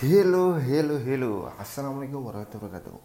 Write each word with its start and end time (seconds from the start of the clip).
Hello, 0.00 0.56
hello, 0.56 0.96
hello. 0.96 1.52
Assalamualaikum 1.60 2.24
warahmatullahi 2.24 2.72
wabarakatuh. 2.72 2.98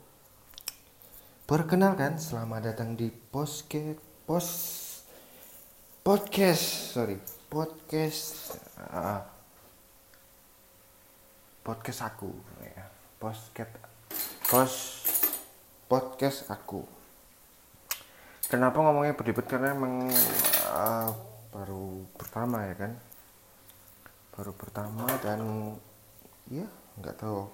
Perkenalkan, 1.44 2.16
selamat 2.16 2.72
datang 2.72 2.96
di 2.96 3.12
posket 3.12 4.00
pos 4.24 4.48
podcast, 6.08 6.96
sorry, 6.96 7.20
podcast 7.52 8.56
uh, 8.80 9.20
podcast 11.68 12.00
aku, 12.08 12.32
ya. 12.64 12.88
Posket 13.20 13.76
pos 14.48 15.04
podcast 15.92 16.48
aku. 16.48 16.80
Kenapa 18.48 18.80
ngomongnya 18.80 19.20
berdebat 19.20 19.52
karena 19.52 19.76
emang 19.76 20.08
uh, 20.72 21.12
baru 21.52 22.08
pertama 22.16 22.64
ya 22.72 22.88
kan, 22.88 22.96
baru 24.32 24.56
pertama 24.56 25.12
dan 25.20 25.44
ya 26.48 26.85
nggak 27.00 27.18
tahu 27.20 27.48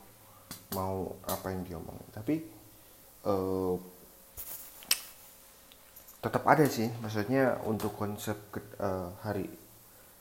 mau 0.75 1.15
apa 1.27 1.51
yang 1.51 1.63
diomongin 1.67 2.07
tapi 2.13 2.43
uh, 3.25 3.75
tetap 6.21 6.45
ada 6.45 6.65
sih. 6.69 6.87
Maksudnya 7.01 7.57
untuk 7.65 7.97
konsep 7.97 8.37
ke, 8.53 8.61
uh, 8.77 9.09
hari 9.25 9.49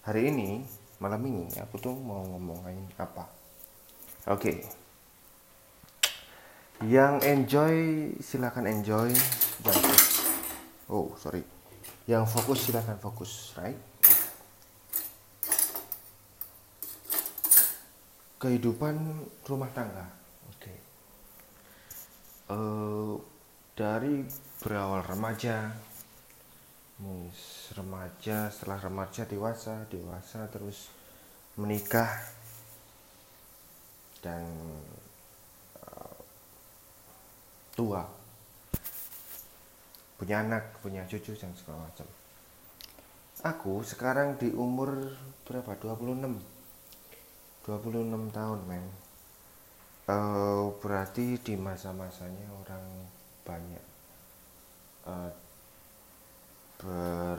hari 0.00 0.32
ini 0.32 0.64
malam 0.96 1.20
ini 1.28 1.44
aku 1.60 1.76
tuh 1.76 1.92
mau 1.92 2.24
ngomongin 2.24 2.88
apa? 2.96 3.28
Oke. 4.28 4.40
Okay. 4.40 4.56
yang 6.80 7.20
enjoy 7.20 8.08
silakan 8.24 8.64
enjoy. 8.64 9.12
Yang 9.60 9.78
oh 10.88 11.12
sorry. 11.20 11.44
Yang 12.08 12.24
fokus 12.32 12.58
silakan 12.64 12.96
fokus 12.96 13.52
right 13.60 13.89
kehidupan 18.40 18.96
rumah 19.44 19.68
tangga. 19.76 20.08
Oke. 20.48 20.64
Okay. 20.64 20.78
Uh, 22.48 22.56
eh, 22.56 23.14
dari 23.76 24.24
berawal 24.64 25.04
remaja, 25.04 25.76
remaja, 27.76 28.48
setelah 28.48 28.80
remaja 28.80 29.22
dewasa, 29.28 29.84
dewasa 29.92 30.48
terus 30.48 30.88
menikah 31.60 32.08
dan 34.24 34.44
uh, 35.84 36.16
tua, 37.76 38.04
punya 40.16 40.44
anak, 40.44 40.80
punya 40.80 41.04
cucu 41.08 41.36
dan 41.36 41.52
segala 41.56 41.88
macam. 41.88 42.08
Aku 43.40 43.80
sekarang 43.80 44.36
di 44.36 44.52
umur 44.52 45.16
berapa? 45.48 45.72
26 45.76 46.59
26 47.64 48.32
tahun 48.32 48.60
men. 48.64 48.86
Uh, 50.10 50.74
berarti 50.82 51.38
di 51.38 51.54
masa-masanya 51.54 52.48
orang 52.50 52.84
banyak 53.46 53.84
uh, 55.06 55.30
ber 56.80 57.38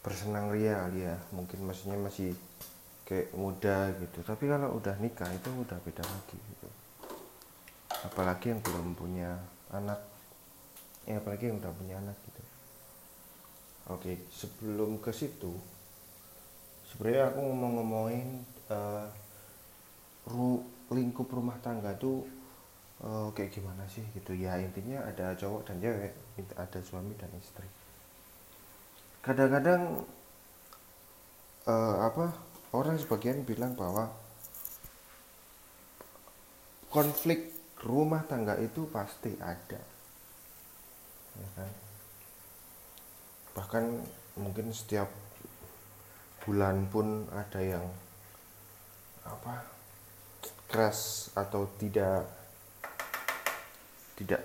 bersenang 0.00 0.50
ria 0.50 0.88
ya. 0.96 1.14
Mungkin 1.36 1.62
maksudnya 1.68 2.00
masih 2.00 2.32
kayak 3.04 3.30
muda 3.36 3.92
gitu. 4.00 4.24
Tapi 4.24 4.44
kalau 4.48 4.80
udah 4.80 4.96
nikah 4.98 5.28
itu 5.30 5.52
udah 5.52 5.78
beda 5.84 6.02
lagi 6.02 6.38
gitu. 6.40 6.68
Apalagi 8.08 8.56
yang 8.56 8.60
belum 8.64 8.96
punya 8.96 9.36
anak. 9.70 10.00
Ya 11.04 11.20
apalagi 11.20 11.52
yang 11.52 11.60
udah 11.60 11.72
punya 11.76 11.96
anak 12.00 12.16
gitu 12.24 12.49
Oke, 13.90 14.22
sebelum 14.30 15.02
ke 15.02 15.10
situ, 15.10 15.50
sebenarnya 16.86 17.34
aku 17.34 17.40
ngomong-ngomongin 17.42 18.28
uh, 18.70 19.06
ru 20.30 20.62
lingkup 20.94 21.26
rumah 21.26 21.58
tangga 21.58 21.90
tuh 21.98 22.22
uh, 23.02 23.34
kayak 23.34 23.50
gimana 23.50 23.82
sih 23.90 24.02
gitu 24.14 24.34
ya 24.34 24.58
intinya 24.62 25.02
ada 25.06 25.34
cowok 25.34 25.66
dan 25.66 25.82
cewek, 25.82 26.14
ada 26.54 26.78
suami 26.86 27.18
dan 27.18 27.30
istri. 27.34 27.66
Kadang-kadang 29.26 30.06
uh, 31.66 31.96
apa 32.06 32.30
orang 32.70 32.94
sebagian 32.94 33.42
bilang 33.42 33.74
bahwa 33.74 34.06
konflik 36.94 37.50
rumah 37.82 38.22
tangga 38.22 38.54
itu 38.62 38.86
pasti 38.86 39.34
ada, 39.42 39.82
ya 41.38 41.50
kan? 41.58 41.89
Bahkan 43.54 44.02
mungkin 44.38 44.70
setiap 44.70 45.10
bulan 46.46 46.88
pun 46.88 47.28
ada 47.34 47.60
yang 47.60 47.84
apa 49.26 49.62
keras 50.70 51.28
atau 51.34 51.66
tidak 51.76 52.24
tidak 54.14 54.42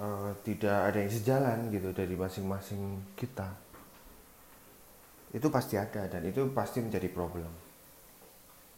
uh, 0.00 0.32
tidak 0.46 0.78
ada 0.92 0.98
yang 1.04 1.12
sejalan 1.12 1.58
gitu 1.72 1.90
dari 1.92 2.14
masing-masing 2.16 3.02
kita. 3.18 3.52
Itu 5.34 5.52
pasti 5.52 5.76
ada 5.76 6.08
dan 6.08 6.22
itu 6.24 6.48
pasti 6.56 6.80
menjadi 6.80 7.10
problem. 7.12 7.50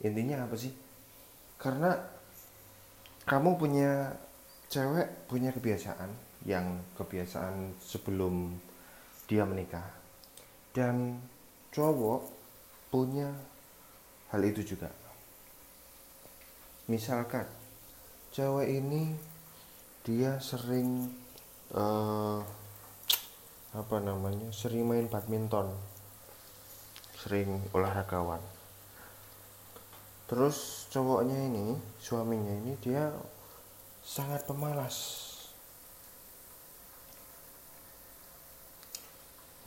Intinya 0.03 0.47
apa 0.47 0.55
sih? 0.59 0.73
Karena 1.59 1.95
kamu 3.29 3.51
punya 3.59 4.15
cewek 4.69 5.09
punya 5.29 5.49
kebiasaan 5.49 6.13
yang 6.45 6.85
kebiasaan 7.01 7.77
sebelum 7.81 8.53
dia 9.25 9.49
menikah. 9.49 9.85
Dan 10.73 11.19
cowok 11.73 12.23
punya 12.93 13.33
hal 14.29 14.43
itu 14.45 14.77
juga. 14.77 14.93
Misalkan 16.89 17.49
cewek 18.33 18.69
ini 18.69 19.13
dia 20.05 20.41
sering 20.41 21.13
uh, 21.77 22.41
apa 23.73 23.97
namanya 24.01 24.49
sering 24.53 24.89
main 24.89 25.09
badminton. 25.09 25.73
Sering 27.19 27.61
olahragawan. 27.75 28.41
Terus 30.29 30.87
cowoknya 30.93 31.49
ini 31.49 31.73
suaminya 31.99 32.53
ini 32.53 32.77
dia 32.85 33.11
sangat 34.09 34.49
pemalas. 34.49 35.29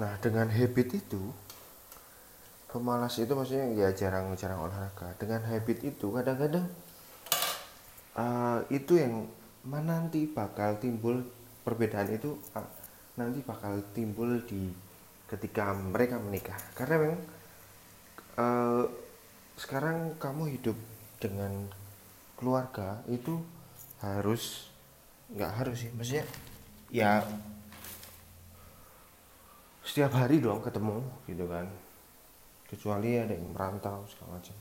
Nah, 0.02 0.18
dengan 0.18 0.50
habit 0.50 0.98
itu, 0.98 1.30
pemalas 2.74 3.22
itu 3.22 3.30
maksudnya 3.38 3.70
ya 3.78 3.94
jarang-jarang 3.94 4.66
olahraga. 4.66 5.14
Dengan 5.22 5.46
habit 5.46 5.86
itu, 5.86 6.10
kadang-kadang 6.10 6.66
uh, 8.18 8.66
itu 8.74 8.98
yang 8.98 9.30
mana 9.62 10.02
nanti 10.02 10.26
bakal 10.26 10.82
timbul 10.82 11.22
perbedaan 11.62 12.10
itu 12.10 12.34
uh, 12.58 12.66
nanti 13.22 13.46
bakal 13.46 13.78
timbul 13.94 14.42
di 14.50 14.74
ketika 15.30 15.70
mereka 15.78 16.18
menikah. 16.18 16.58
Karena 16.74 16.98
memang 16.98 17.22
uh, 18.42 18.84
sekarang 19.54 20.18
kamu 20.18 20.58
hidup 20.58 20.78
dengan 21.22 21.70
keluarga 22.42 23.06
itu 23.06 23.61
harus 24.02 24.74
nggak 25.32 25.52
harus 25.62 25.78
sih 25.86 25.92
maksudnya 25.96 26.26
ya 26.92 27.24
setiap 29.92 30.16
hari 30.16 30.40
dong 30.40 30.64
ketemu 30.64 31.04
gitu 31.28 31.46
kan. 31.52 31.68
Kecuali 32.64 33.20
ada 33.20 33.36
yang 33.36 33.52
merantau 33.52 34.08
segala 34.08 34.40
macam. 34.40 34.56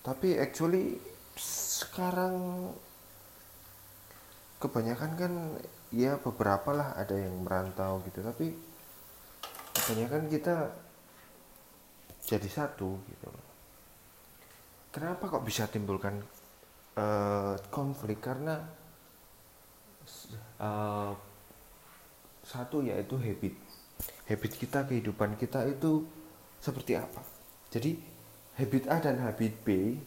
Tapi 0.00 0.40
actually 0.40 0.96
sekarang 1.36 2.36
kebanyakan 4.56 5.12
kan 5.12 5.32
ya 5.92 6.16
beberapa 6.16 6.72
lah 6.72 6.96
ada 6.96 7.12
yang 7.12 7.36
merantau 7.44 8.00
gitu. 8.08 8.24
Tapi 8.24 8.48
kebanyakan 9.76 10.32
kita 10.32 10.72
jadi 12.24 12.48
satu 12.48 12.96
gitu. 13.04 13.28
Kenapa 14.88 15.28
kok 15.28 15.44
bisa 15.44 15.68
timbulkan 15.68 16.24
uh, 16.98 17.54
konflik 17.70 18.22
karena 18.22 18.62
uh, 20.60 21.12
satu 22.44 22.84
yaitu 22.84 23.16
habit. 23.18 23.54
Habit 24.24 24.52
kita 24.56 24.88
kehidupan 24.88 25.36
kita 25.36 25.64
itu 25.68 26.04
seperti 26.60 26.96
apa? 26.96 27.20
Jadi 27.70 27.96
habit 28.56 28.84
A 28.88 28.96
dan 29.02 29.20
habit 29.20 29.54
B 29.66 29.98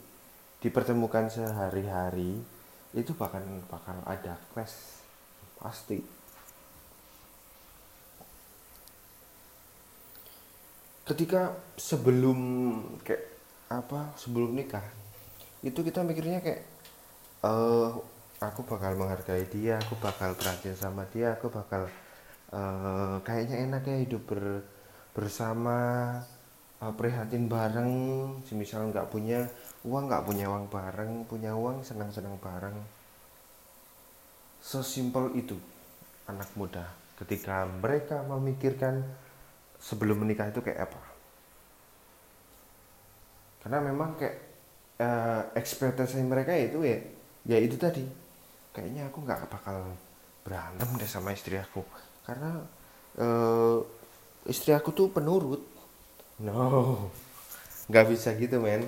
dipertemukan 0.64 1.30
sehari-hari 1.30 2.42
itu 2.96 3.12
bahkan 3.14 3.44
bakal 3.70 4.00
ada 4.08 4.40
clash 4.54 5.04
pasti. 5.62 6.02
Ketika 11.08 11.56
sebelum 11.80 12.40
kayak 13.04 13.24
apa 13.68 14.16
sebelum 14.20 14.56
nikah 14.56 14.84
itu 15.64 15.80
kita 15.84 16.04
mikirnya 16.04 16.40
kayak 16.40 16.64
uh, 17.44 17.90
aku 18.38 18.62
bakal 18.70 18.94
menghargai 18.94 19.50
dia 19.50 19.82
aku 19.82 19.98
bakal 19.98 20.38
perhatian 20.38 20.78
sama 20.78 21.10
dia 21.10 21.34
aku 21.34 21.50
bakal 21.50 21.90
eh, 22.54 23.16
kayaknya 23.26 23.66
enak 23.66 23.84
ya 23.84 23.98
hidup 24.06 24.24
ber, 24.30 24.62
bersama 25.18 25.78
eh, 26.80 26.94
prihatin 26.94 27.50
bareng. 27.50 27.94
Semisal 28.46 28.94
nggak 28.94 29.10
punya 29.10 29.50
uang 29.82 30.06
nggak 30.06 30.26
punya 30.28 30.46
uang 30.52 30.66
bareng 30.70 31.12
punya 31.26 31.52
uang 31.58 31.82
senang-senang 31.82 32.38
bareng. 32.38 32.78
Sesimpel 34.62 35.34
itu 35.38 35.58
anak 36.30 36.50
muda. 36.54 36.86
Ketika 37.18 37.66
mereka 37.66 38.22
memikirkan 38.22 39.02
sebelum 39.82 40.22
menikah 40.22 40.54
itu 40.54 40.62
kayak 40.62 40.86
apa? 40.92 41.02
Karena 43.66 43.80
memang 43.82 44.14
kayak 44.16 44.38
eh, 45.02 45.42
ekspektasi 45.58 46.22
mereka 46.22 46.54
itu 46.54 46.86
ya 46.86 47.17
ya 47.48 47.58
itu 47.58 47.80
tadi. 47.80 48.04
Kayaknya 48.76 49.10
aku 49.10 49.24
nggak 49.24 49.50
bakal 49.50 49.96
berantem 50.44 50.90
deh 51.00 51.10
sama 51.10 51.34
istri 51.34 51.58
aku. 51.58 51.82
Karena 52.28 52.62
eh, 53.18 53.78
istri 54.52 54.76
aku 54.76 54.92
tuh 54.92 55.08
penurut. 55.10 55.64
No. 56.44 57.10
Nggak 57.88 58.06
bisa 58.12 58.36
gitu 58.36 58.60
men. 58.60 58.84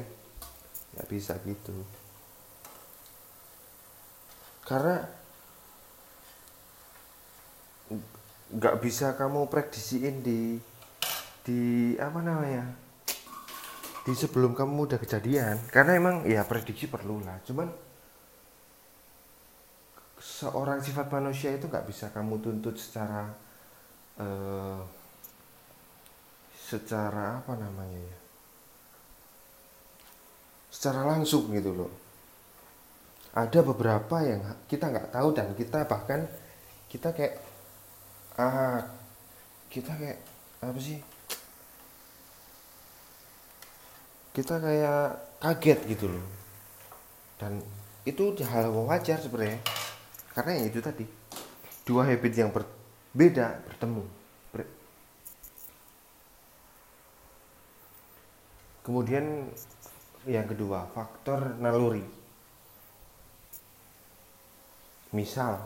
Nggak 0.94 1.08
bisa 1.08 1.34
gitu. 1.48 1.74
Karena 4.68 5.08
nggak 8.50 8.76
bisa 8.82 9.18
kamu 9.18 9.50
prediksiin 9.50 10.22
di 10.22 10.60
di 11.48 11.62
apa 11.98 12.20
namanya? 12.22 12.70
Di 14.06 14.14
sebelum 14.14 14.54
kamu 14.54 14.86
udah 14.86 15.00
kejadian. 15.02 15.58
Karena 15.74 15.98
emang 15.98 16.16
ya 16.30 16.46
prediksi 16.46 16.86
perlu 16.86 17.24
lah 17.26 17.42
cuman 17.48 17.89
seorang 20.40 20.80
sifat 20.80 21.12
manusia 21.12 21.52
itu 21.52 21.68
nggak 21.68 21.84
bisa 21.84 22.08
kamu 22.16 22.40
tuntut 22.40 22.80
secara 22.80 23.28
eh, 24.16 24.80
secara 26.56 27.44
apa 27.44 27.60
namanya 27.60 28.00
ya? 28.00 28.18
Secara 30.72 31.04
langsung 31.04 31.52
gitu 31.52 31.76
loh. 31.76 31.92
Ada 33.36 33.60
beberapa 33.68 34.24
yang 34.24 34.40
kita 34.72 34.88
nggak 34.88 35.12
tahu 35.12 35.30
dan 35.36 35.52
kita 35.60 35.84
bahkan 35.84 36.24
kita 36.88 37.12
kayak 37.12 37.36
ah 38.40 38.80
kita 39.68 39.92
kayak 39.92 40.20
apa 40.64 40.80
sih? 40.80 41.04
Kita 44.32 44.56
kayak 44.56 45.04
kaget 45.44 45.80
gitu 46.00 46.06
loh. 46.08 46.26
Dan 47.36 47.60
itu 48.08 48.32
hal 48.40 48.72
wajar 48.72 49.20
sebenarnya 49.20 49.60
karena 50.40 50.56
yang 50.56 50.72
itu 50.72 50.80
tadi 50.80 51.04
dua 51.84 52.08
habit 52.08 52.32
yang 52.32 52.48
berbeda 52.56 53.60
bertemu. 53.68 54.04
Ber- 54.56 54.72
kemudian 58.88 59.52
yang 60.24 60.48
kedua 60.48 60.88
faktor 60.96 61.60
naluri. 61.60 62.08
Misal 65.12 65.60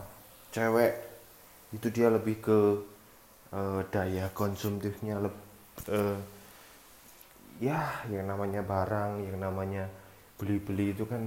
cewek 0.50 0.98
itu 1.70 1.86
dia 1.94 2.10
lebih 2.10 2.42
ke 2.42 2.58
eh, 3.54 3.80
daya 3.94 4.26
konsumtifnya 4.34 5.22
leb, 5.22 5.34
eh, 5.86 6.18
ya 7.62 8.02
yang 8.10 8.26
namanya 8.26 8.66
barang 8.66 9.22
yang 9.22 9.38
namanya 9.38 9.86
beli-beli 10.34 10.98
itu 10.98 11.06
kan 11.06 11.22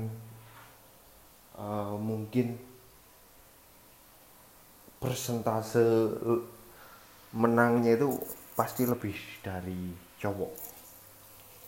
eh, 1.55 1.95
mungkin 1.95 2.75
persentase 4.97 5.83
menangnya 7.35 7.97
itu 7.97 8.09
pasti 8.57 8.83
lebih 8.87 9.13
dari 9.45 9.93
cowok. 10.17 10.53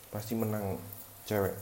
Pasti 0.09 0.33
menang 0.33 0.77
cewek. 1.29 1.53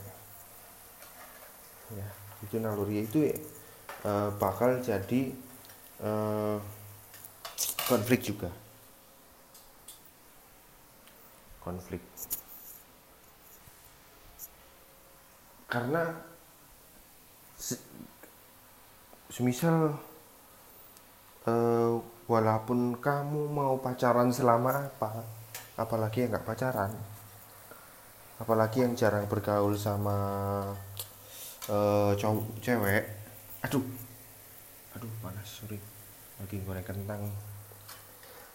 Ya 1.92 2.08
itu 2.44 2.56
naluri. 2.60 3.04
Itu 3.04 3.20
eh, 3.28 4.30
bakal 4.40 4.80
jadi 4.80 5.20
eh, 6.00 6.58
konflik 7.88 8.20
juga. 8.24 8.48
Konflik. 11.60 12.00
Karena 15.68 16.16
se- 17.60 17.84
semisal 19.28 20.00
eh, 21.48 21.92
walaupun 22.28 23.00
kamu 23.00 23.48
mau 23.48 23.80
pacaran 23.80 24.28
selama 24.28 24.92
apa 24.92 25.24
apalagi 25.80 26.28
yang 26.28 26.36
nggak 26.36 26.44
pacaran 26.44 26.92
apalagi 28.36 28.84
yang 28.84 28.92
jarang 28.92 29.24
bergaul 29.24 29.72
sama 29.72 30.16
eh, 31.72 32.12
cowok 32.12 32.60
cewek 32.60 33.04
aduh 33.64 33.86
aduh 34.92 35.12
panas 35.24 35.48
sorry 35.48 35.80
lagi 36.38 36.62
goreng 36.62 36.86
kentang. 36.86 37.22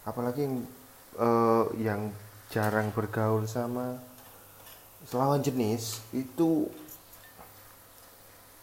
Apalagi 0.08 0.48
yang 0.48 0.56
eh, 1.20 1.64
yang 1.84 2.00
jarang 2.48 2.88
bergaul 2.92 3.44
sama 3.44 4.00
lawan 5.12 5.44
jenis 5.44 6.00
itu 6.16 6.68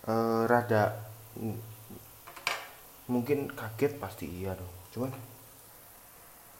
eh, 0.10 0.44
rada 0.50 0.98
mungkin 3.12 3.52
kaget 3.52 4.00
pasti 4.00 4.26
iya 4.32 4.56
dong. 4.56 4.72
Cuman 4.96 5.12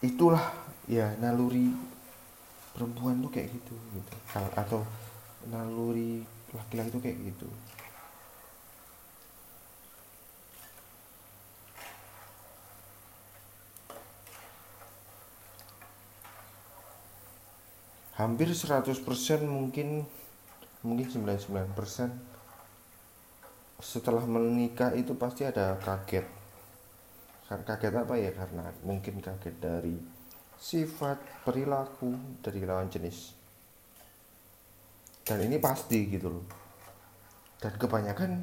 itulah 0.04 0.52
ya 0.84 1.16
naluri 1.16 1.72
perempuan 2.76 3.24
tuh 3.24 3.32
kayak 3.32 3.48
gitu 3.56 3.72
gitu. 3.96 4.12
Atau 4.36 4.84
naluri 5.48 6.20
laki-laki 6.52 6.92
tuh 6.92 7.00
kayak 7.00 7.16
gitu. 7.32 7.48
Hampir 18.12 18.52
100% 18.52 19.02
mungkin 19.48 20.04
mungkin 20.84 21.06
99% 21.10 21.74
setelah 23.82 24.22
menikah 24.22 24.94
itu 24.94 25.18
pasti 25.18 25.42
ada 25.42 25.74
kaget 25.82 26.41
Kan 27.52 27.68
kaget 27.68 27.92
apa 27.92 28.16
ya? 28.16 28.32
Karena 28.32 28.64
mungkin 28.80 29.20
kaget 29.20 29.60
dari 29.60 29.92
sifat 30.56 31.44
perilaku 31.44 32.40
dari 32.40 32.64
lawan 32.64 32.88
jenis. 32.88 33.36
Dan 35.20 35.44
ini 35.44 35.60
pasti 35.60 36.08
gitu 36.08 36.32
loh. 36.32 36.48
Dan 37.60 37.76
kebanyakan 37.76 38.40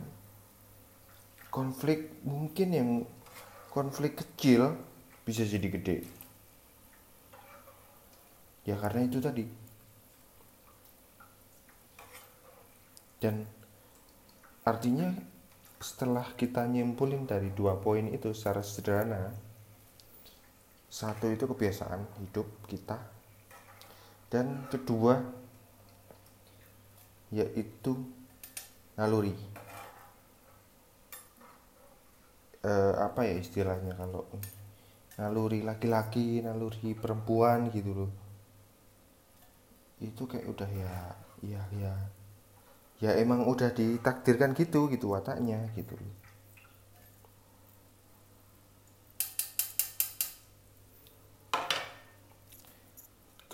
konflik 1.49 2.21
mungkin 2.21 2.69
yang 2.69 2.89
konflik 3.73 4.21
kecil 4.21 4.77
bisa 5.25 5.41
jadi 5.41 5.67
gede. 5.73 5.97
Ya 8.69 8.77
karena 8.77 9.09
itu 9.09 9.17
tadi. 9.17 9.49
Dan 13.17 13.41
artinya 14.61 15.09
setelah 15.79 16.27
kita 16.35 16.67
nyimpulin 16.67 17.23
dari 17.23 17.55
dua 17.55 17.79
poin 17.79 18.03
itu 18.11 18.35
secara 18.35 18.59
sederhana 18.59 19.31
satu 20.89 21.31
itu 21.31 21.47
kebiasaan 21.47 22.03
hidup 22.19 22.49
kita 22.67 22.99
dan 24.27 24.65
kedua 24.67 25.21
yaitu 27.29 27.93
naluri. 28.97 29.37
Eh, 32.59 32.93
apa 32.99 33.23
ya 33.23 33.39
istilahnya 33.39 33.95
kalau 33.95 34.25
naluri 35.15 35.63
laki-laki 35.63 36.43
naluri 36.43 36.97
perempuan 36.97 37.69
gitu 37.69 37.91
loh. 37.95 38.11
Itu 40.01 40.25
kayak 40.25 40.47
udah 40.49 40.69
ya 40.73 40.95
ya 41.45 41.61
ya 41.79 41.93
ya 42.99 43.15
emang 43.15 43.47
udah 43.47 43.71
ditakdirkan 43.71 44.55
gitu 44.55 44.91
gitu 44.91 45.11
wataknya 45.15 45.71
gitu. 45.75 45.95
Loh 45.95 46.19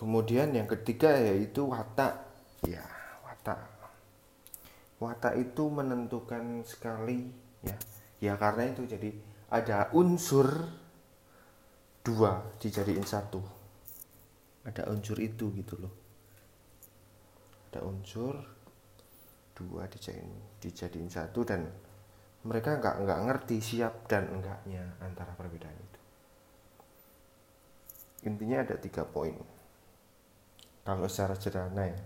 kemudian 0.06 0.54
yang 0.54 0.70
ketiga 0.70 1.18
yaitu 1.18 1.66
watak. 1.66 2.22
Ya 2.62 2.86
watak. 3.26 3.58
Watak 5.02 5.34
itu 5.42 5.64
menentukan 5.66 6.62
sekali 6.62 7.26
ya. 7.66 7.74
Ya 8.22 8.34
karena 8.38 8.70
itu 8.70 8.86
jadi 8.86 9.10
ada 9.50 9.90
unsur 9.98 10.70
dua 12.06 12.46
dijadiin 12.62 13.02
satu. 13.02 13.42
Ada 14.62 14.86
unsur 14.94 15.18
itu 15.18 15.50
gitu 15.58 15.82
loh. 15.82 15.94
Ada 17.74 17.82
unsur 17.82 18.46
dua 19.56 19.88
dijadiin 19.88 20.60
dijadiin 20.60 21.10
satu 21.10 21.48
dan 21.48 21.66
mereka 22.46 22.78
nggak 22.78 22.96
nggak 23.08 23.20
ngerti 23.26 23.58
siap 23.64 24.06
dan 24.06 24.30
enggaknya 24.30 24.84
antara 25.02 25.34
perbedaan 25.34 25.74
itu. 25.74 26.00
Intinya 28.30 28.62
ada 28.62 28.76
tiga 28.78 29.08
poin. 29.08 29.34
Kalau 30.86 31.10
secara 31.10 31.34
sederhana 31.34 31.90
ya 31.90 31.98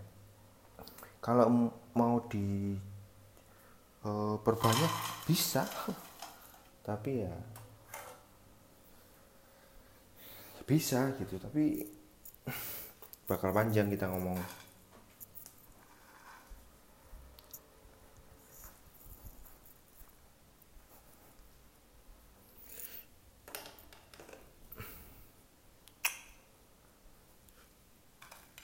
kalau 1.19 1.69
mau 1.93 2.23
di 2.31 2.73
eh, 4.03 4.35
perbanyak 4.39 4.93
bisa. 5.27 5.67
Tapi 6.87 7.11
ya 7.21 7.35
bisa 10.63 11.11
gitu. 11.19 11.35
Tapi 11.37 11.85
bakal 13.29 13.51
panjang 13.51 13.91
kita 13.91 14.09
ngomong 14.09 14.39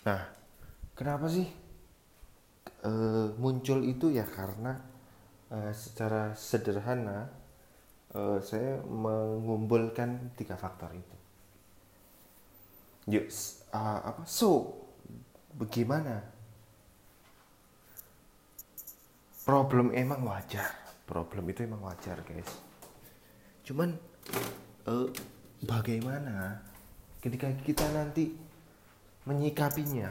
nah. 0.06 0.36
Kenapa 0.96 1.28
sih? 1.28 1.44
Eh, 2.88 3.28
muncul 3.36 3.84
itu 3.84 4.16
ya 4.16 4.24
karena 4.24 4.80
eh, 5.52 5.76
secara 5.76 6.32
sederhana 6.32 7.28
eh, 8.16 8.40
saya 8.40 8.80
mengumpulkan 8.88 10.32
tiga 10.40 10.56
faktor 10.56 10.96
itu. 10.96 11.18
Yuk 13.12 13.28
ah, 13.76 14.16
apa 14.16 14.24
so 14.24 14.72
bagaimana? 15.60 16.24
Problem 19.46 19.94
emang 19.94 20.26
wajar. 20.26 20.74
Problem 21.06 21.52
itu 21.52 21.68
emang 21.68 21.84
wajar 21.84 22.24
guys. 22.24 22.50
Cuman 23.68 23.92
eh, 24.88 25.10
bagaimana 25.68 26.64
ketika 27.20 27.52
kita 27.68 27.84
nanti 27.92 28.32
menyikapinya. 29.26 30.10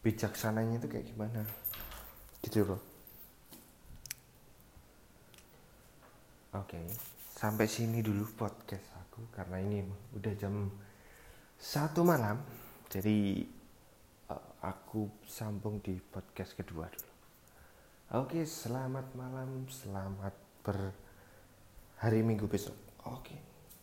Bijaksananya 0.00 0.80
itu 0.80 0.88
kayak 0.88 1.06
gimana? 1.12 1.42
Gitu 2.40 2.64
loh. 2.64 2.80
Oke 6.50 6.82
sampai 7.40 7.64
sini 7.64 8.04
dulu 8.04 8.36
podcast 8.36 8.84
aku 9.00 9.32
karena 9.32 9.64
ini 9.64 9.80
udah 10.12 10.34
jam 10.36 10.68
satu 11.56 12.04
malam. 12.04 12.36
Jadi 12.90 13.46
eh, 14.28 14.46
aku 14.60 15.24
sambung 15.24 15.80
di 15.80 15.96
podcast 15.96 16.52
kedua 16.52 16.84
dulu. 16.90 17.12
Oke 18.20 18.44
selamat 18.44 19.14
malam 19.16 19.64
selamat 19.70 20.34
ber 20.60 20.92
hari 22.02 22.20
minggu 22.20 22.44
besok. 22.44 22.76
Oke 23.08 23.49